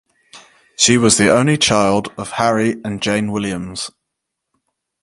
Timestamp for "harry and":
2.31-2.99